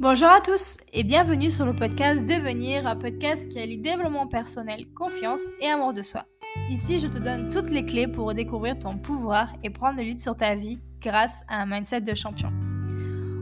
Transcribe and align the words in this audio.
Bonjour 0.00 0.28
à 0.28 0.40
tous 0.40 0.76
et 0.92 1.02
bienvenue 1.02 1.50
sur 1.50 1.66
le 1.66 1.74
podcast 1.74 2.24
Devenir, 2.24 2.86
un 2.86 2.94
podcast 2.94 3.48
qui 3.48 3.58
allie 3.58 3.78
développement 3.78 4.28
personnel, 4.28 4.86
confiance 4.94 5.42
et 5.60 5.66
amour 5.66 5.92
de 5.92 6.02
soi. 6.02 6.22
Ici, 6.70 7.00
je 7.00 7.08
te 7.08 7.18
donne 7.18 7.48
toutes 7.48 7.72
les 7.72 7.84
clés 7.84 8.06
pour 8.06 8.28
redécouvrir 8.28 8.78
ton 8.78 8.96
pouvoir 8.96 9.52
et 9.64 9.70
prendre 9.70 9.98
le 9.98 10.04
lead 10.04 10.20
sur 10.20 10.36
ta 10.36 10.54
vie 10.54 10.78
grâce 11.00 11.42
à 11.48 11.62
un 11.62 11.66
mindset 11.66 12.02
de 12.02 12.14
champion. 12.14 12.52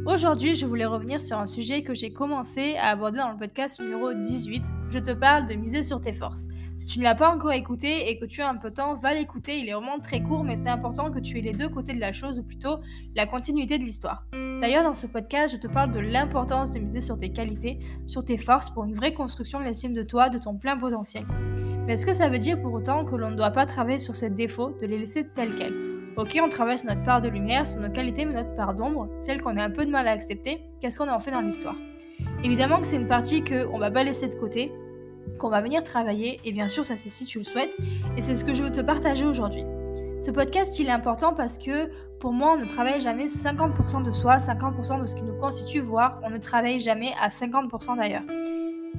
Aujourd'hui, 0.06 0.54
je 0.54 0.66
voulais 0.66 0.84
revenir 0.84 1.20
sur 1.20 1.36
un 1.36 1.46
sujet 1.46 1.82
que 1.82 1.92
j'ai 1.92 2.12
commencé 2.12 2.76
à 2.76 2.90
aborder 2.90 3.18
dans 3.18 3.32
le 3.32 3.36
podcast 3.36 3.80
numéro 3.80 4.14
18. 4.14 4.62
Je 4.90 5.00
te 5.00 5.10
parle 5.10 5.46
de 5.46 5.54
miser 5.54 5.82
sur 5.82 6.00
tes 6.00 6.12
forces. 6.12 6.46
Si 6.76 6.86
tu 6.86 7.00
ne 7.00 7.04
l'as 7.04 7.16
pas 7.16 7.28
encore 7.28 7.50
écouté 7.50 8.08
et 8.08 8.16
que 8.16 8.24
tu 8.24 8.40
as 8.40 8.48
un 8.48 8.54
peu 8.54 8.70
de 8.70 8.76
temps, 8.76 8.94
va 8.94 9.14
l'écouter. 9.14 9.58
Il 9.58 9.68
est 9.68 9.72
vraiment 9.72 9.98
très 9.98 10.22
court, 10.22 10.44
mais 10.44 10.54
c'est 10.54 10.68
important 10.68 11.10
que 11.10 11.18
tu 11.18 11.36
aies 11.38 11.42
les 11.42 11.54
deux 11.54 11.68
côtés 11.68 11.92
de 11.92 11.98
la 11.98 12.12
chose, 12.12 12.38
ou 12.38 12.44
plutôt 12.44 12.76
la 13.16 13.26
continuité 13.26 13.78
de 13.78 13.82
l'histoire. 13.82 14.26
D'ailleurs, 14.32 14.84
dans 14.84 14.94
ce 14.94 15.08
podcast, 15.08 15.56
je 15.56 15.60
te 15.60 15.66
parle 15.66 15.90
de 15.90 15.98
l'importance 15.98 16.70
de 16.70 16.78
miser 16.78 17.00
sur 17.00 17.18
tes 17.18 17.32
qualités, 17.32 17.80
sur 18.06 18.24
tes 18.24 18.36
forces 18.36 18.70
pour 18.70 18.84
une 18.84 18.94
vraie 18.94 19.12
construction 19.12 19.58
de 19.58 19.64
l'estime 19.64 19.92
de 19.92 20.04
toi, 20.04 20.28
de 20.28 20.38
ton 20.38 20.54
plein 20.54 20.76
potentiel. 20.76 21.24
Mais 21.84 21.94
est-ce 21.94 22.06
que 22.06 22.14
ça 22.14 22.28
veut 22.28 22.38
dire 22.38 22.62
pour 22.62 22.72
autant 22.72 23.04
que 23.04 23.16
l'on 23.16 23.32
ne 23.32 23.36
doit 23.36 23.50
pas 23.50 23.66
travailler 23.66 23.98
sur 23.98 24.14
ces 24.14 24.30
défauts, 24.30 24.70
de 24.80 24.86
les 24.86 24.98
laisser 24.98 25.26
tels 25.26 25.56
quels? 25.56 25.85
Ok, 26.16 26.40
on 26.42 26.48
travaille 26.48 26.78
sur 26.78 26.88
notre 26.88 27.02
part 27.02 27.20
de 27.20 27.28
lumière, 27.28 27.66
sur 27.66 27.78
nos 27.78 27.90
qualités, 27.90 28.24
mais 28.24 28.32
notre 28.32 28.54
part 28.54 28.72
d'ombre, 28.72 29.06
celle 29.18 29.42
qu'on 29.42 29.58
a 29.58 29.62
un 29.62 29.68
peu 29.68 29.84
de 29.84 29.90
mal 29.90 30.08
à 30.08 30.12
accepter, 30.12 30.62
qu'est-ce 30.80 30.98
qu'on 30.98 31.10
en 31.10 31.18
fait 31.18 31.30
dans 31.30 31.42
l'histoire? 31.42 31.76
Évidemment 32.42 32.80
que 32.80 32.86
c'est 32.86 32.96
une 32.96 33.06
partie 33.06 33.44
qu'on 33.44 33.78
va 33.78 33.90
pas 33.90 34.02
laisser 34.02 34.28
de 34.28 34.34
côté, 34.34 34.72
qu'on 35.38 35.50
va 35.50 35.60
venir 35.60 35.82
travailler, 35.82 36.40
et 36.46 36.52
bien 36.52 36.68
sûr 36.68 36.86
ça 36.86 36.96
c'est 36.96 37.10
si 37.10 37.26
tu 37.26 37.36
le 37.36 37.44
souhaites, 37.44 37.76
et 38.16 38.22
c'est 38.22 38.34
ce 38.34 38.46
que 38.46 38.54
je 38.54 38.62
veux 38.62 38.72
te 38.72 38.80
partager 38.80 39.26
aujourd'hui. 39.26 39.64
Ce 40.22 40.30
podcast 40.30 40.78
il 40.78 40.86
est 40.86 40.90
important 40.90 41.34
parce 41.34 41.58
que 41.58 41.90
pour 42.18 42.32
moi 42.32 42.54
on 42.56 42.62
ne 42.62 42.64
travaille 42.64 43.02
jamais 43.02 43.26
50% 43.26 44.02
de 44.02 44.10
soi, 44.10 44.38
50% 44.38 44.98
de 45.02 45.04
ce 45.04 45.16
qui 45.16 45.22
nous 45.22 45.36
constitue, 45.36 45.80
voire 45.80 46.22
on 46.24 46.30
ne 46.30 46.38
travaille 46.38 46.80
jamais 46.80 47.12
à 47.20 47.28
50% 47.28 47.98
d'ailleurs. 47.98 48.24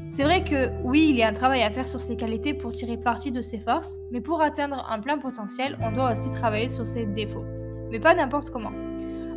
C'est 0.09 0.23
vrai 0.23 0.43
que 0.43 0.71
oui, 0.83 1.07
il 1.09 1.15
y 1.15 1.23
a 1.23 1.27
un 1.27 1.33
travail 1.33 1.61
à 1.63 1.69
faire 1.69 1.87
sur 1.87 1.99
ses 1.99 2.15
qualités 2.15 2.53
pour 2.53 2.71
tirer 2.71 2.97
parti 2.97 3.31
de 3.31 3.41
ses 3.41 3.59
forces, 3.59 3.97
mais 4.11 4.21
pour 4.21 4.41
atteindre 4.41 4.87
un 4.89 4.99
plein 4.99 5.17
potentiel, 5.17 5.77
on 5.81 5.91
doit 5.91 6.11
aussi 6.11 6.31
travailler 6.31 6.69
sur 6.69 6.87
ses 6.87 7.05
défauts. 7.05 7.45
Mais 7.91 7.99
pas 7.99 8.15
n'importe 8.15 8.49
comment. 8.49 8.71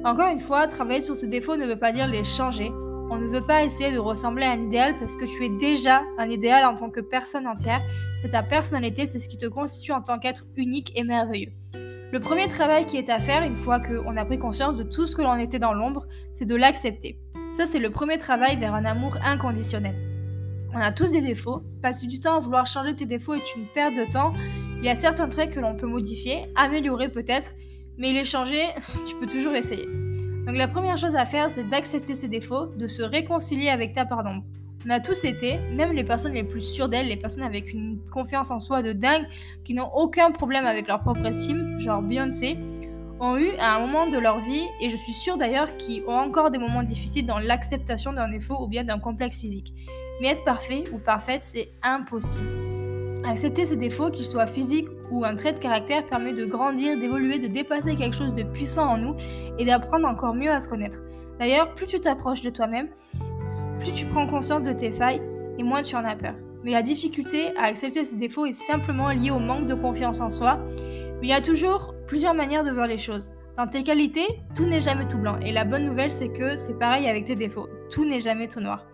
Encore 0.04 0.28
une 0.28 0.40
fois, 0.40 0.66
travailler 0.66 1.02
sur 1.02 1.14
ses 1.14 1.28
défauts 1.28 1.56
ne 1.56 1.66
veut 1.66 1.78
pas 1.78 1.92
dire 1.92 2.06
les 2.06 2.24
changer. 2.24 2.72
On 3.10 3.18
ne 3.18 3.26
veut 3.26 3.44
pas 3.44 3.64
essayer 3.64 3.92
de 3.92 3.98
ressembler 3.98 4.44
à 4.44 4.52
un 4.52 4.62
idéal 4.62 4.96
parce 4.98 5.16
que 5.16 5.24
tu 5.24 5.44
es 5.44 5.50
déjà 5.58 6.02
un 6.16 6.30
idéal 6.30 6.64
en 6.64 6.74
tant 6.74 6.90
que 6.90 7.00
personne 7.00 7.46
entière. 7.46 7.82
C'est 8.18 8.30
ta 8.30 8.42
personnalité, 8.42 9.04
c'est 9.04 9.18
ce 9.18 9.28
qui 9.28 9.36
te 9.36 9.46
constitue 9.46 9.92
en 9.92 10.00
tant 10.00 10.18
qu'être 10.18 10.46
unique 10.56 10.92
et 10.96 11.02
merveilleux. 11.02 11.52
Le 12.12 12.18
premier 12.18 12.48
travail 12.48 12.86
qui 12.86 12.96
est 12.96 13.10
à 13.10 13.18
faire, 13.18 13.42
une 13.42 13.56
fois 13.56 13.80
qu'on 13.80 14.16
a 14.16 14.24
pris 14.24 14.38
conscience 14.38 14.76
de 14.76 14.84
tout 14.84 15.06
ce 15.06 15.14
que 15.14 15.22
l'on 15.22 15.36
était 15.36 15.58
dans 15.58 15.74
l'ombre, 15.74 16.06
c'est 16.32 16.46
de 16.46 16.56
l'accepter. 16.56 17.20
Ça, 17.52 17.66
c'est 17.66 17.78
le 17.78 17.90
premier 17.90 18.16
travail 18.16 18.56
vers 18.58 18.74
un 18.74 18.84
amour 18.84 19.16
inconditionnel. 19.24 20.09
On 20.72 20.78
a 20.78 20.92
tous 20.92 21.10
des 21.10 21.20
défauts. 21.20 21.62
Passer 21.82 22.06
du 22.06 22.20
temps 22.20 22.36
à 22.36 22.40
vouloir 22.40 22.64
changer 22.64 22.94
tes 22.94 23.06
défauts 23.06 23.34
est 23.34 23.56
une 23.56 23.66
perte 23.66 23.94
de 23.94 24.10
temps. 24.10 24.32
Il 24.78 24.84
y 24.84 24.88
a 24.88 24.94
certains 24.94 25.28
traits 25.28 25.50
que 25.50 25.58
l'on 25.58 25.74
peut 25.74 25.88
modifier, 25.88 26.44
améliorer 26.54 27.08
peut-être, 27.08 27.50
mais 27.98 28.12
les 28.12 28.24
changer, 28.24 28.62
tu 29.06 29.16
peux 29.16 29.26
toujours 29.26 29.54
essayer. 29.54 29.86
Donc 30.46 30.56
la 30.56 30.68
première 30.68 30.96
chose 30.96 31.16
à 31.16 31.24
faire, 31.24 31.50
c'est 31.50 31.68
d'accepter 31.68 32.14
ses 32.14 32.28
défauts, 32.28 32.66
de 32.66 32.86
se 32.86 33.02
réconcilier 33.02 33.68
avec 33.68 33.94
ta 33.94 34.04
part 34.04 34.22
d'ombre. 34.22 34.44
On 34.86 34.90
a 34.90 35.00
tous 35.00 35.24
été, 35.24 35.58
même 35.74 35.92
les 35.92 36.04
personnes 36.04 36.32
les 36.32 36.44
plus 36.44 36.62
sûres 36.62 36.88
d'elles, 36.88 37.08
les 37.08 37.16
personnes 37.16 37.42
avec 37.42 37.74
une 37.74 38.00
confiance 38.10 38.50
en 38.50 38.60
soi 38.60 38.82
de 38.82 38.92
dingue, 38.92 39.26
qui 39.64 39.74
n'ont 39.74 39.90
aucun 39.92 40.30
problème 40.30 40.66
avec 40.66 40.86
leur 40.86 41.00
propre 41.00 41.26
estime, 41.26 41.78
genre 41.80 42.00
Beyoncé, 42.00 42.56
ont 43.20 43.36
eu 43.36 43.50
à 43.58 43.76
un 43.76 43.86
moment 43.86 44.06
de 44.06 44.16
leur 44.16 44.40
vie, 44.40 44.64
et 44.80 44.88
je 44.88 44.96
suis 44.96 45.12
sûre 45.12 45.36
d'ailleurs 45.36 45.76
qu'ils 45.76 46.04
ont 46.04 46.16
encore 46.16 46.50
des 46.50 46.58
moments 46.58 46.82
difficiles 46.82 47.26
dans 47.26 47.38
l'acceptation 47.38 48.14
d'un 48.14 48.28
défaut 48.28 48.56
ou 48.62 48.68
bien 48.68 48.84
d'un 48.84 48.98
complexe 48.98 49.40
physique. 49.40 49.74
Mais 50.20 50.28
être 50.28 50.44
parfait 50.44 50.84
ou 50.92 50.98
parfaite, 50.98 51.42
c'est 51.42 51.70
impossible. 51.82 52.46
Accepter 53.24 53.64
ses 53.64 53.76
défauts, 53.76 54.10
qu'ils 54.10 54.26
soient 54.26 54.46
physiques 54.46 54.88
ou 55.10 55.24
un 55.24 55.34
trait 55.34 55.52
de 55.52 55.58
caractère, 55.58 56.06
permet 56.06 56.32
de 56.32 56.44
grandir, 56.44 56.98
d'évoluer, 56.98 57.38
de 57.38 57.46
dépasser 57.46 57.96
quelque 57.96 58.16
chose 58.16 58.34
de 58.34 58.42
puissant 58.42 58.92
en 58.92 58.98
nous 58.98 59.16
et 59.58 59.64
d'apprendre 59.64 60.06
encore 60.06 60.34
mieux 60.34 60.50
à 60.50 60.60
se 60.60 60.68
connaître. 60.68 61.02
D'ailleurs, 61.38 61.74
plus 61.74 61.86
tu 61.86 62.00
t'approches 62.00 62.42
de 62.42 62.50
toi-même, 62.50 62.88
plus 63.80 63.92
tu 63.92 64.06
prends 64.06 64.26
conscience 64.26 64.62
de 64.62 64.72
tes 64.72 64.90
failles 64.90 65.22
et 65.58 65.62
moins 65.62 65.82
tu 65.82 65.96
en 65.96 66.04
as 66.04 66.16
peur. 66.16 66.34
Mais 66.64 66.72
la 66.72 66.82
difficulté 66.82 67.56
à 67.56 67.64
accepter 67.64 68.04
ses 68.04 68.16
défauts 68.16 68.44
est 68.44 68.52
simplement 68.52 69.08
liée 69.08 69.30
au 69.30 69.38
manque 69.38 69.66
de 69.66 69.74
confiance 69.74 70.20
en 70.20 70.28
soi. 70.28 70.58
Mais 71.20 71.28
il 71.28 71.30
y 71.30 71.32
a 71.32 71.40
toujours 71.40 71.94
plusieurs 72.06 72.34
manières 72.34 72.64
de 72.64 72.70
voir 72.70 72.86
les 72.86 72.98
choses. 72.98 73.30
Dans 73.56 73.66
tes 73.66 73.82
qualités, 73.82 74.26
tout 74.54 74.64
n'est 74.64 74.80
jamais 74.80 75.08
tout 75.08 75.18
blanc. 75.18 75.38
Et 75.40 75.52
la 75.52 75.64
bonne 75.64 75.86
nouvelle, 75.86 76.12
c'est 76.12 76.28
que 76.28 76.56
c'est 76.56 76.78
pareil 76.78 77.08
avec 77.08 77.24
tes 77.24 77.36
défauts. 77.36 77.68
Tout 77.90 78.04
n'est 78.04 78.20
jamais 78.20 78.46
tout 78.46 78.60
noir. 78.60 78.86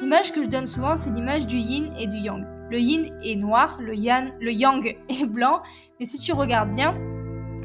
L'image 0.00 0.32
que 0.32 0.42
je 0.42 0.48
donne 0.48 0.66
souvent, 0.66 0.96
c'est 0.96 1.10
l'image 1.10 1.46
du 1.46 1.56
yin 1.56 1.94
et 1.98 2.06
du 2.06 2.16
yang. 2.16 2.44
Le 2.70 2.78
yin 2.78 3.12
est 3.22 3.36
noir, 3.36 3.78
le, 3.80 3.94
yang 3.94 4.86
est 5.08 5.26
blanc, 5.26 5.62
mais 5.98 6.06
si 6.06 6.18
tu 6.18 6.32
regardes 6.32 6.70
bien, 6.70 6.94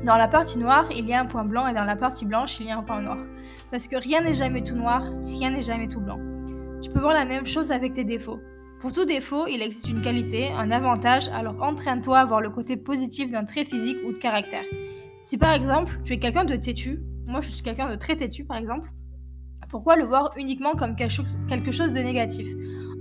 dans 0.03 0.18
la 0.18 0.28
partie 0.28 0.59
noire, 0.59 0.88
il 0.95 1.07
y 1.07 1.13
a 1.13 1.22
un 1.22 1.25
point 1.25 1.45
blanc 1.45 1.68
et 1.68 1.74
dans 1.74 1.84
la 1.84 1.95
partie 1.95 2.25
blanche, 2.25 2.59
il 2.59 2.68
y 2.68 2.72
a 2.72 2.78
un 2.78 2.84
point 2.84 3.01
noir. 3.01 3.18
Parce 3.72 3.88
que 3.88 3.95
rien 3.95 4.22
n'est 4.22 4.35
jamais 4.35 4.62
tout 4.62 4.75
noir, 4.75 5.03
rien 5.25 5.50
n'est 5.50 5.63
jamais 5.63 5.88
tout 5.88 6.01
blanc. 6.01 6.19
Tu 6.81 6.91
peux 6.91 7.00
voir 7.00 7.13
la 7.13 7.25
même 7.25 7.47
chose 7.47 7.72
avec 7.72 7.94
tes 7.94 8.03
défauts. 8.03 8.40
Pour 8.79 8.91
tout 8.91 9.06
défaut, 9.06 9.47
il 9.47 9.63
existe 9.63 9.90
une 9.90 10.01
qualité, 10.01 10.51
un 10.51 10.69
avantage, 10.69 11.29
alors 11.29 11.59
entraîne-toi 11.63 12.19
à 12.19 12.25
voir 12.25 12.41
le 12.41 12.51
côté 12.51 12.78
positif 12.78 13.31
d'un 13.31 13.44
trait 13.44 13.63
physique 13.63 13.97
ou 14.06 14.12
de 14.12 14.18
caractère. 14.18 14.66
Si 15.24 15.40
par 15.40 15.53
exemple, 15.53 16.00
tu 16.03 16.13
es 16.13 16.19
quelqu'un 16.19 16.45
de 16.45 16.56
têtu, 16.56 17.00
moi 17.25 17.41
je 17.41 17.50
suis 17.50 17.63
quelqu'un 17.63 17.90
de 17.90 17.95
très 17.95 18.16
têtu 18.16 18.45
par 18.45 18.57
exemple, 18.57 18.91
pourquoi 19.70 19.96
le 19.96 20.06
voir 20.06 20.31
uniquement 20.38 20.74
comme 20.74 20.96
quelque 20.96 21.72
chose 21.72 21.94
de 21.94 22.00
négatif? 22.00 22.48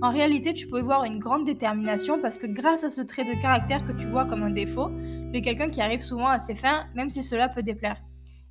En 0.01 0.11
réalité, 0.11 0.53
tu 0.53 0.67
peux 0.67 0.81
voir 0.81 1.05
une 1.05 1.19
grande 1.19 1.45
détermination 1.45 2.21
parce 2.21 2.37
que 2.37 2.47
grâce 2.47 2.83
à 2.83 2.89
ce 2.89 3.01
trait 3.01 3.23
de 3.23 3.39
caractère 3.41 3.85
que 3.85 3.93
tu 3.93 4.05
vois 4.05 4.25
comme 4.25 4.43
un 4.43 4.49
défaut, 4.49 4.91
tu 5.31 5.37
es 5.37 5.41
quelqu'un 5.41 5.69
qui 5.69 5.81
arrive 5.81 6.01
souvent 6.01 6.27
à 6.27 6.37
ses 6.37 6.53
fins, 6.53 6.85
même 6.95 7.09
si 7.09 7.23
cela 7.23 7.47
peut 7.47 7.63
déplaire. 7.63 8.01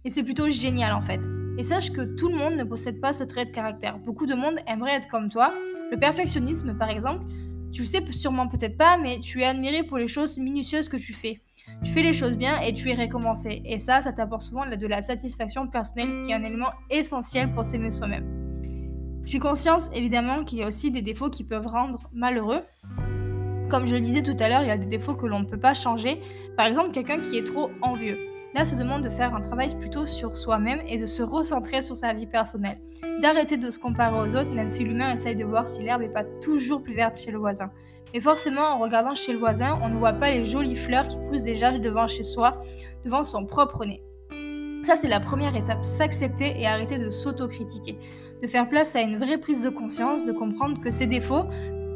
Et 0.05 0.11
c'est 0.11 0.23
plutôt 0.23 0.51
génial 0.51 0.93
en 0.93 1.03
fait. 1.03 1.21
Et 1.59 1.63
sache 1.63 1.93
que 1.93 2.17
tout 2.17 2.29
le 2.29 2.37
monde 2.37 2.55
ne 2.55 2.65
possède 2.65 3.01
pas 3.01 3.13
ce 3.13 3.25
trait 3.25 3.45
de 3.45 3.51
caractère. 3.51 3.99
Beaucoup 3.99 4.27
de 4.27 4.35
monde 4.35 4.57
aimerait 4.67 4.97
être 4.97 5.09
comme 5.09 5.29
toi. 5.29 5.53
Le 5.91 5.99
perfectionnisme, 5.99 6.77
par 6.77 6.91
exemple, 6.91 7.25
tu 7.73 7.83
le 7.83 7.87
sais 7.87 8.05
sûrement 8.13 8.49
peut-être 8.49 8.77
pas, 8.77 8.97
mais 8.97 9.21
tu 9.21 9.43
es 9.43 9.45
admiré 9.45 9.83
pour 9.83 9.99
les 9.99 10.09
choses 10.09 10.39
minutieuses 10.39 10.89
que 10.89 10.97
tu 10.97 11.13
fais. 11.13 11.41
Tu 11.83 11.91
fais 11.91 12.03
les 12.03 12.13
choses 12.13 12.37
bien 12.37 12.61
et 12.61 12.73
tu 12.73 12.91
es 12.91 12.95
récompensé. 12.95 13.63
Et 13.65 13.79
ça, 13.79 14.03
ça 14.03 14.13
t'apporte 14.13 14.43
souvent 14.43 14.65
de 14.67 14.87
la 14.87 15.03
satisfaction 15.03 15.67
personnelle 15.67 16.19
qui 16.19 16.31
est 16.31 16.35
un 16.35 16.43
élément 16.43 16.71
essentiel 16.91 17.53
pour 17.53 17.65
s'aimer 17.65 17.91
soi-même. 17.91 18.25
J'ai 19.25 19.39
conscience 19.39 19.89
évidemment 19.95 20.45
qu'il 20.45 20.59
y 20.59 20.63
a 20.63 20.67
aussi 20.67 20.91
des 20.91 21.03
défauts 21.03 21.31
qui 21.31 21.45
peuvent 21.45 21.67
rendre 21.67 22.11
malheureux. 22.13 22.63
Comme 23.71 23.87
je 23.87 23.95
le 23.95 24.01
disais 24.01 24.23
tout 24.23 24.37
à 24.39 24.49
l'heure, 24.49 24.63
il 24.63 24.69
y 24.69 24.71
a 24.71 24.77
des 24.77 24.85
défauts 24.85 25.15
que 25.15 25.27
l'on 25.27 25.41
ne 25.41 25.47
peut 25.47 25.59
pas 25.59 25.73
changer. 25.73 26.21
Par 26.57 26.67
exemple, 26.67 26.91
quelqu'un 26.91 27.21
qui 27.21 27.39
est 27.39 27.45
trop 27.45 27.71
envieux. 27.81 28.34
Là, 28.55 28.65
ça 28.65 28.77
demande 28.77 29.03
de 29.03 29.11
faire 29.11 29.35
un 29.35 29.41
travail 29.41 29.67
plutôt 29.77 30.07
sur 30.07 30.37
soi-même 30.37 30.81
et 30.87 30.97
de 30.97 31.07
se 31.07 31.25
recentrer 31.25 31.83
sur 31.83 31.97
sa 31.97 32.13
vie 32.13 32.29
personnelle. 32.29 32.79
D'arrêter 33.21 33.57
de 33.57 33.69
se 33.69 33.81
comparer 33.81 34.17
aux 34.17 34.37
autres, 34.37 34.53
même 34.53 34.69
si 34.69 34.85
l'humain 34.85 35.13
essaye 35.13 35.35
de 35.35 35.45
voir 35.45 35.67
si 35.67 35.83
l'herbe 35.83 36.03
n'est 36.03 36.09
pas 36.09 36.23
toujours 36.41 36.81
plus 36.81 36.95
verte 36.95 37.19
chez 37.19 37.33
le 37.33 37.39
voisin. 37.39 37.73
Mais 38.13 38.21
forcément, 38.21 38.63
en 38.63 38.79
regardant 38.79 39.17
chez 39.17 39.33
le 39.33 39.41
voisin, 39.41 39.81
on 39.83 39.89
ne 39.89 39.97
voit 39.97 40.13
pas 40.13 40.31
les 40.31 40.45
jolies 40.45 40.77
fleurs 40.77 41.09
qui 41.09 41.19
poussent 41.29 41.43
déjà 41.43 41.77
devant 41.77 42.07
chez 42.07 42.23
soi, 42.23 42.61
devant 43.05 43.25
son 43.25 43.45
propre 43.45 43.85
nez. 43.85 44.05
Ça, 44.85 44.95
c'est 44.95 45.09
la 45.09 45.19
première 45.19 45.57
étape, 45.57 45.85
s'accepter 45.85 46.55
et 46.57 46.69
arrêter 46.69 46.99
de 46.99 47.11
s'autocritiquer. 47.11 47.99
De 48.41 48.47
faire 48.47 48.69
place 48.69 48.95
à 48.95 49.01
une 49.01 49.17
vraie 49.17 49.39
prise 49.39 49.63
de 49.63 49.69
conscience, 49.69 50.25
de 50.25 50.33
comprendre 50.33 50.81
que 50.81 50.93
ces 50.93 51.09
défauts, 51.09 51.47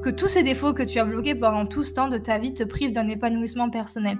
que 0.03 0.11
tous 0.11 0.29
ces 0.29 0.43
défaux 0.43 0.73
que 0.73 0.83
tu 0.83 0.99
as 0.99 1.05
bloqués 1.05 1.35
pendant 1.35 1.67
tout 1.67 1.83
ce 1.83 1.95
temps 1.95 2.09
de 2.09 2.19
ta 2.19 2.39
vie 2.39 2.55
te 2.55 2.63
privent 2.63 2.93
d'un 2.93 3.09
épanouissement 3.09 3.69
personnel. 3.69 4.19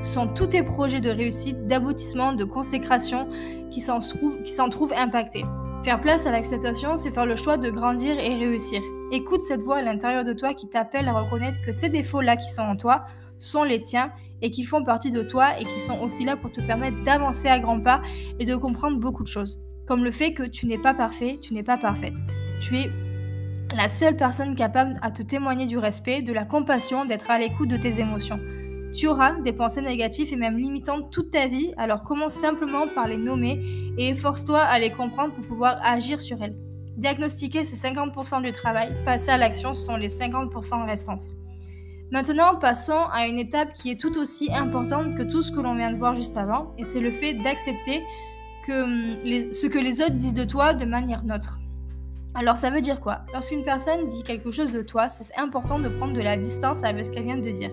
Ce 0.00 0.08
sont 0.08 0.26
tous 0.26 0.48
tes 0.48 0.62
projets 0.62 1.00
de 1.00 1.10
réussite, 1.10 1.66
d'aboutissement, 1.66 2.32
de 2.32 2.44
consécration 2.44 3.28
qui 3.70 3.80
s'en 3.80 4.00
trouvent, 4.00 4.38
trouvent 4.70 4.92
impactés. 4.92 5.44
Faire 5.84 6.00
place 6.00 6.26
à 6.26 6.32
l'acceptation, 6.32 6.96
c'est 6.96 7.10
faire 7.10 7.26
le 7.26 7.36
choix 7.36 7.56
de 7.56 7.70
grandir 7.70 8.18
et 8.18 8.34
réussir. 8.34 8.82
Écoute 9.12 9.42
cette 9.42 9.62
voix 9.62 9.76
à 9.76 9.82
l'intérieur 9.82 10.24
de 10.24 10.32
toi 10.32 10.52
qui 10.52 10.68
t'appelle 10.68 11.08
à 11.08 11.12
reconnaître 11.12 11.60
que 11.62 11.72
ces 11.72 11.88
défauts-là 11.88 12.36
qui 12.36 12.48
sont 12.48 12.62
en 12.62 12.76
toi 12.76 13.06
sont 13.38 13.64
les 13.64 13.82
tiens 13.82 14.12
et 14.42 14.50
qui 14.50 14.64
font 14.64 14.82
partie 14.82 15.10
de 15.10 15.22
toi 15.22 15.58
et 15.58 15.64
qui 15.64 15.80
sont 15.80 16.00
aussi 16.00 16.24
là 16.24 16.36
pour 16.36 16.50
te 16.50 16.60
permettre 16.60 17.02
d'avancer 17.02 17.48
à 17.48 17.58
grands 17.58 17.80
pas 17.80 18.02
et 18.38 18.44
de 18.44 18.56
comprendre 18.56 18.98
beaucoup 18.98 19.22
de 19.22 19.28
choses. 19.28 19.60
Comme 19.86 20.04
le 20.04 20.10
fait 20.10 20.34
que 20.34 20.42
tu 20.42 20.66
n'es 20.66 20.78
pas 20.78 20.94
parfait, 20.94 21.38
tu 21.40 21.54
n'es 21.54 21.62
pas 21.62 21.76
parfaite. 21.76 22.14
Tu 22.60 22.76
es 22.76 22.90
la 23.76 23.88
seule 23.88 24.16
personne 24.16 24.54
capable 24.54 24.96
à 25.02 25.10
te 25.10 25.22
témoigner 25.22 25.66
du 25.66 25.78
respect, 25.78 26.22
de 26.22 26.32
la 26.32 26.44
compassion, 26.44 27.04
d'être 27.04 27.30
à 27.30 27.38
l'écoute 27.38 27.68
de 27.68 27.76
tes 27.76 28.00
émotions. 28.00 28.40
Tu 28.92 29.06
auras 29.06 29.34
des 29.40 29.52
pensées 29.52 29.82
négatives 29.82 30.32
et 30.32 30.36
même 30.36 30.58
limitantes 30.58 31.12
toute 31.12 31.30
ta 31.30 31.46
vie, 31.46 31.72
alors 31.76 32.02
commence 32.02 32.34
simplement 32.34 32.88
par 32.88 33.06
les 33.06 33.16
nommer 33.16 33.62
et 33.96 34.08
efforce-toi 34.08 34.60
à 34.60 34.78
les 34.80 34.90
comprendre 34.90 35.32
pour 35.34 35.46
pouvoir 35.46 35.78
agir 35.84 36.18
sur 36.20 36.42
elles. 36.42 36.56
Diagnostiquer, 36.96 37.64
c'est 37.64 37.88
50% 37.88 38.42
du 38.42 38.50
travail, 38.50 38.92
passer 39.04 39.30
à 39.30 39.36
l'action, 39.36 39.74
ce 39.74 39.82
sont 39.82 39.96
les 39.96 40.08
50% 40.08 40.86
restantes. 40.86 41.26
Maintenant, 42.10 42.56
passons 42.56 43.04
à 43.12 43.28
une 43.28 43.38
étape 43.38 43.72
qui 43.72 43.92
est 43.92 44.00
tout 44.00 44.18
aussi 44.18 44.52
importante 44.52 45.14
que 45.14 45.22
tout 45.22 45.42
ce 45.42 45.52
que 45.52 45.60
l'on 45.60 45.76
vient 45.76 45.92
de 45.92 45.96
voir 45.96 46.16
juste 46.16 46.36
avant, 46.36 46.74
et 46.76 46.82
c'est 46.82 46.98
le 46.98 47.12
fait 47.12 47.34
d'accepter 47.34 48.02
que 48.66 48.82
hum, 48.82 49.52
ce 49.52 49.66
que 49.68 49.78
les 49.78 50.02
autres 50.02 50.16
disent 50.16 50.34
de 50.34 50.44
toi 50.44 50.74
de 50.74 50.84
manière 50.84 51.24
neutre. 51.24 51.60
Alors 52.34 52.56
ça 52.56 52.70
veut 52.70 52.80
dire 52.80 53.00
quoi? 53.00 53.22
Lorsqu'une 53.32 53.64
personne 53.64 54.06
dit 54.06 54.22
quelque 54.22 54.50
chose 54.50 54.70
de 54.70 54.82
toi, 54.82 55.08
c'est 55.08 55.36
important 55.36 55.80
de 55.80 55.88
prendre 55.88 56.12
de 56.12 56.20
la 56.20 56.36
distance 56.36 56.84
avec 56.84 57.04
ce 57.04 57.10
qu'elle 57.10 57.24
vient 57.24 57.36
de 57.36 57.50
dire. 57.50 57.70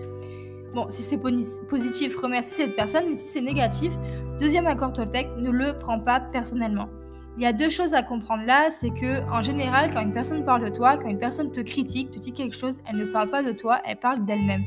Bon, 0.74 0.86
si 0.90 1.02
c'est 1.02 1.18
positif, 1.18 2.16
remercie 2.16 2.54
cette 2.54 2.74
personne, 2.74 3.04
mais 3.08 3.14
si 3.14 3.28
c'est 3.28 3.40
négatif, 3.40 3.92
deuxième 4.40 4.66
accord 4.66 4.92
Toltec, 4.92 5.28
ne 5.36 5.50
le 5.50 5.78
prends 5.78 6.00
pas 6.00 6.20
personnellement. 6.20 6.88
Il 7.36 7.44
y 7.44 7.46
a 7.46 7.52
deux 7.52 7.70
choses 7.70 7.94
à 7.94 8.02
comprendre 8.02 8.44
là, 8.44 8.68
c'est 8.70 8.90
que 8.90 9.22
en 9.30 9.42
général, 9.42 9.92
quand 9.92 10.00
une 10.00 10.12
personne 10.12 10.44
parle 10.44 10.64
de 10.64 10.74
toi, 10.74 10.96
quand 10.96 11.08
une 11.08 11.20
personne 11.20 11.52
te 11.52 11.60
critique, 11.60 12.10
te 12.10 12.18
dit 12.18 12.32
quelque 12.32 12.56
chose, 12.56 12.80
elle 12.90 12.96
ne 12.96 13.04
parle 13.04 13.30
pas 13.30 13.44
de 13.44 13.52
toi, 13.52 13.80
elle 13.84 13.96
parle 13.96 14.24
d'elle-même. 14.24 14.64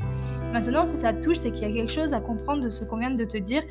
Maintenant, 0.54 0.86
si 0.86 0.96
ça 0.96 1.12
te 1.12 1.22
touche, 1.22 1.36
c'est 1.36 1.52
qu'il 1.52 1.68
y 1.68 1.70
a 1.70 1.74
quelque 1.74 1.92
chose 1.92 2.14
à 2.14 2.20
comprendre 2.20 2.64
de 2.64 2.70
ce 2.70 2.84
qu'on 2.84 2.96
vient 2.96 3.10
de 3.10 3.24
te 3.24 3.36
dire. 3.36 3.62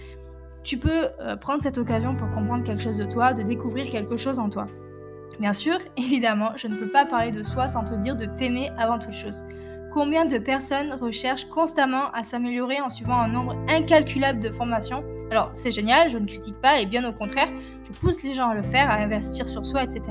Tu 0.63 0.77
peux 0.77 1.07
euh, 1.19 1.35
prendre 1.35 1.63
cette 1.63 1.79
occasion 1.79 2.15
pour 2.15 2.29
comprendre 2.29 2.63
quelque 2.63 2.83
chose 2.83 2.97
de 2.97 3.05
toi, 3.05 3.33
de 3.33 3.41
découvrir 3.41 3.89
quelque 3.89 4.17
chose 4.17 4.37
en 4.37 4.49
toi. 4.49 4.67
Bien 5.39 5.53
sûr, 5.53 5.77
évidemment, 5.97 6.51
je 6.55 6.67
ne 6.67 6.75
peux 6.75 6.89
pas 6.89 7.05
parler 7.05 7.31
de 7.31 7.43
soi 7.43 7.67
sans 7.67 7.83
te 7.83 7.95
dire 7.95 8.15
de 8.15 8.25
t'aimer 8.25 8.69
avant 8.77 8.99
toute 8.99 9.13
chose. 9.13 9.43
Combien 9.91 10.25
de 10.25 10.37
personnes 10.37 10.93
recherchent 10.93 11.49
constamment 11.49 12.11
à 12.11 12.23
s'améliorer 12.23 12.79
en 12.79 12.89
suivant 12.89 13.19
un 13.19 13.27
nombre 13.27 13.55
incalculable 13.67 14.39
de 14.39 14.49
formations? 14.49 15.03
Alors 15.31 15.49
c'est 15.51 15.71
génial, 15.71 16.09
je 16.09 16.17
ne 16.17 16.25
critique 16.25 16.59
pas 16.61 16.79
et 16.79 16.85
bien 16.85 17.07
au 17.09 17.11
contraire, 17.11 17.49
je 17.83 17.91
pousse 17.99 18.23
les 18.23 18.33
gens 18.33 18.49
à 18.49 18.55
le 18.55 18.63
faire, 18.63 18.89
à 18.89 18.95
investir 18.95 19.47
sur 19.47 19.65
soi, 19.65 19.83
etc. 19.83 20.01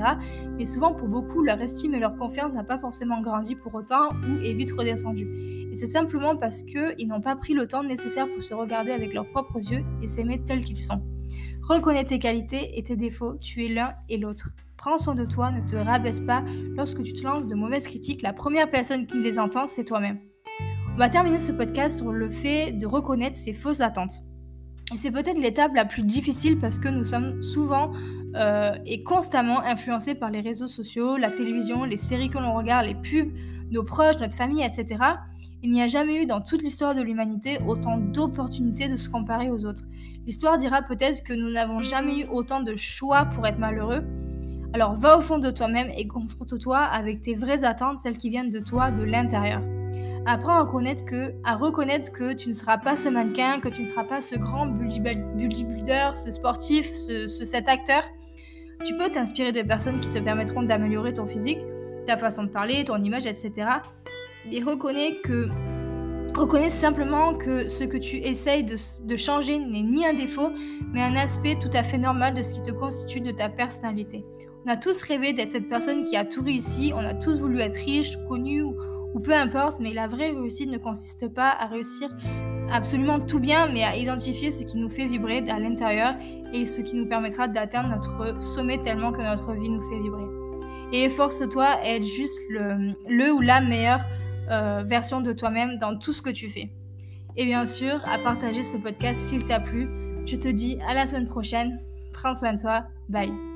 Mais 0.57 0.65
souvent 0.65 0.93
pour 0.93 1.07
beaucoup, 1.07 1.43
leur 1.43 1.59
estime 1.61 1.95
et 1.95 1.99
leur 1.99 2.15
confiance 2.15 2.53
n'a 2.53 2.63
pas 2.63 2.77
forcément 2.77 3.21
grandi 3.21 3.55
pour 3.55 3.73
autant 3.73 4.09
ou 4.09 4.43
est 4.43 4.53
vite 4.53 4.71
redescendue. 4.71 5.27
Et 5.71 5.75
c'est 5.75 5.87
simplement 5.87 6.35
parce 6.35 6.61
qu'ils 6.63 7.07
n'ont 7.07 7.21
pas 7.21 7.35
pris 7.35 7.53
le 7.53 7.67
temps 7.67 7.83
nécessaire 7.83 8.27
pour 8.27 8.43
se 8.43 8.53
regarder 8.53 8.91
avec 8.91 9.13
leurs 9.13 9.29
propres 9.29 9.57
yeux 9.57 9.83
et 10.03 10.07
s'aimer 10.07 10.43
tels 10.45 10.63
qu'ils 10.63 10.83
sont. 10.83 11.01
Reconnais 11.63 12.05
tes 12.05 12.19
qualités 12.19 12.77
et 12.77 12.83
tes 12.83 12.95
défauts, 12.95 13.37
tu 13.37 13.65
es 13.65 13.69
l'un 13.69 13.93
et 14.09 14.17
l'autre. 14.17 14.49
Prends 14.81 14.97
soin 14.97 15.13
de 15.13 15.25
toi, 15.25 15.51
ne 15.51 15.61
te 15.61 15.75
rabaisse 15.75 16.21
pas. 16.21 16.43
Lorsque 16.75 17.03
tu 17.03 17.13
te 17.13 17.21
lances 17.21 17.45
de 17.45 17.53
mauvaises 17.53 17.85
critiques, 17.85 18.23
la 18.23 18.33
première 18.33 18.67
personne 18.67 19.05
qui 19.05 19.19
les 19.19 19.37
entend, 19.37 19.67
c'est 19.67 19.83
toi-même. 19.83 20.17
On 20.95 20.97
va 20.97 21.07
terminer 21.07 21.37
ce 21.37 21.51
podcast 21.51 21.99
sur 21.99 22.11
le 22.11 22.31
fait 22.31 22.71
de 22.71 22.87
reconnaître 22.87 23.37
ses 23.37 23.53
fausses 23.53 23.81
attentes. 23.81 24.23
Et 24.91 24.97
c'est 24.97 25.11
peut-être 25.11 25.37
l'étape 25.37 25.75
la 25.75 25.85
plus 25.85 26.01
difficile 26.01 26.57
parce 26.57 26.79
que 26.79 26.87
nous 26.87 27.05
sommes 27.05 27.43
souvent 27.43 27.91
euh, 28.35 28.75
et 28.87 29.03
constamment 29.03 29.61
influencés 29.61 30.15
par 30.15 30.31
les 30.31 30.41
réseaux 30.41 30.67
sociaux, 30.67 31.15
la 31.15 31.29
télévision, 31.29 31.83
les 31.83 31.97
séries 31.97 32.31
que 32.31 32.39
l'on 32.39 32.55
regarde, 32.55 32.87
les 32.87 32.95
pubs, 32.95 33.31
nos 33.69 33.83
proches, 33.83 34.17
notre 34.19 34.35
famille, 34.35 34.63
etc. 34.63 34.97
Il 35.61 35.69
n'y 35.69 35.83
a 35.83 35.87
jamais 35.87 36.23
eu 36.23 36.25
dans 36.25 36.41
toute 36.41 36.63
l'histoire 36.63 36.95
de 36.95 37.03
l'humanité 37.03 37.59
autant 37.67 37.97
d'opportunités 37.97 38.89
de 38.89 38.95
se 38.95 39.09
comparer 39.09 39.51
aux 39.51 39.63
autres. 39.63 39.83
L'histoire 40.25 40.57
dira 40.57 40.81
peut-être 40.81 41.23
que 41.23 41.33
nous 41.33 41.51
n'avons 41.51 41.81
jamais 41.81 42.21
eu 42.21 42.25
autant 42.31 42.61
de 42.61 42.75
choix 42.75 43.25
pour 43.25 43.45
être 43.45 43.59
malheureux, 43.59 44.03
alors 44.73 44.93
va 44.93 45.17
au 45.17 45.21
fond 45.21 45.37
de 45.37 45.51
toi-même 45.51 45.89
et 45.97 46.07
confronte-toi 46.07 46.77
avec 46.77 47.21
tes 47.21 47.33
vraies 47.33 47.63
attentes, 47.63 47.97
celles 47.97 48.17
qui 48.17 48.29
viennent 48.29 48.49
de 48.49 48.59
toi, 48.59 48.89
de 48.91 49.03
l'intérieur. 49.03 49.61
Apprends 50.25 50.57
à 50.57 50.61
reconnaître 50.61 51.03
que, 51.03 51.33
à 51.43 51.55
reconnaître 51.55 52.11
que 52.11 52.33
tu 52.33 52.47
ne 52.47 52.53
seras 52.53 52.77
pas 52.77 52.95
ce 52.95 53.09
mannequin, 53.09 53.59
que 53.59 53.69
tu 53.69 53.81
ne 53.81 53.87
seras 53.87 54.03
pas 54.03 54.21
ce 54.21 54.35
grand 54.35 54.67
builder, 54.67 56.11
ce 56.15 56.31
sportif, 56.31 56.89
ce, 56.89 57.27
cet 57.27 57.67
acteur. 57.67 58.03
Tu 58.85 58.95
peux 58.97 59.09
t'inspirer 59.09 59.51
de 59.51 59.61
personnes 59.61 59.99
qui 59.99 60.09
te 60.09 60.19
permettront 60.19 60.63
d'améliorer 60.63 61.13
ton 61.13 61.25
physique, 61.25 61.59
ta 62.05 62.17
façon 62.17 62.43
de 62.43 62.49
parler, 62.49 62.85
ton 62.85 63.03
image, 63.03 63.25
etc. 63.25 63.51
Mais 64.49 64.61
reconnais 64.61 65.19
que 65.23 65.49
Reconnais 66.35 66.69
simplement 66.69 67.35
que 67.35 67.67
ce 67.67 67.83
que 67.83 67.97
tu 67.97 68.17
essayes 68.17 68.63
de, 68.63 69.15
changer 69.15 69.59
n'est 69.59 69.83
ni 69.83 70.05
un 70.05 70.13
défaut, 70.13 70.49
mais 70.91 71.01
un 71.01 71.15
aspect 71.15 71.57
tout 71.61 71.69
à 71.73 71.83
fait 71.83 71.97
normal 71.97 72.35
de 72.35 72.41
ce 72.41 72.53
qui 72.53 72.61
te 72.61 72.71
constitue 72.71 73.19
de 73.19 73.31
ta 73.31 73.49
personnalité. 73.49 74.25
On 74.65 74.69
a 74.69 74.77
tous 74.77 75.01
rêvé 75.01 75.33
d'être 75.33 75.51
cette 75.51 75.67
personne 75.69 76.03
qui 76.03 76.15
a 76.15 76.23
tout 76.23 76.41
réussi, 76.41 76.93
on 76.95 76.99
a 76.99 77.13
tous 77.13 77.39
voulu 77.39 77.59
être 77.59 77.75
riche, 77.75 78.17
connu 78.27 78.63
ou, 78.63 78.75
peu 79.23 79.33
importe, 79.33 79.79
mais 79.79 79.93
la 79.93 80.07
vraie 80.07 80.31
réussite 80.31 80.69
ne 80.69 80.77
consiste 80.77 81.27
pas 81.27 81.49
à 81.49 81.67
réussir 81.67 82.09
absolument 82.71 83.19
tout 83.19 83.39
bien, 83.39 83.67
mais 83.71 83.83
à 83.83 83.95
identifier 83.97 84.51
ce 84.51 84.63
qui 84.63 84.77
nous 84.77 84.89
fait 84.89 85.05
vibrer 85.05 85.43
à 85.49 85.59
l'intérieur 85.59 86.15
et 86.53 86.65
ce 86.65 86.81
qui 86.81 86.95
nous 86.95 87.07
permettra 87.07 87.47
d'atteindre 87.47 87.89
notre 87.89 88.41
sommet 88.41 88.77
tellement 88.81 89.11
que 89.11 89.21
notre 89.21 89.51
vie 89.53 89.69
nous 89.69 89.81
fait 89.81 89.99
vibrer. 89.99 90.25
Et 90.93 91.03
efforce-toi 91.03 91.65
à 91.65 91.85
être 91.85 92.03
juste 92.03 92.39
le, 92.49 93.31
ou 93.31 93.41
la 93.41 93.61
meilleure 93.61 94.01
euh, 94.51 94.83
version 94.85 95.21
de 95.21 95.33
toi-même 95.33 95.77
dans 95.77 95.97
tout 95.97 96.13
ce 96.13 96.21
que 96.21 96.29
tu 96.29 96.49
fais. 96.49 96.71
Et 97.37 97.45
bien 97.45 97.65
sûr, 97.65 98.01
à 98.05 98.17
partager 98.17 98.61
ce 98.61 98.77
podcast 98.77 99.21
s'il 99.29 99.45
t'a 99.45 99.59
plu. 99.59 99.87
Je 100.25 100.35
te 100.35 100.47
dis 100.47 100.77
à 100.87 100.93
la 100.93 101.05
semaine 101.07 101.27
prochaine. 101.27 101.79
Prends 102.13 102.33
soin 102.33 102.53
de 102.53 102.61
toi. 102.61 102.85
Bye. 103.09 103.50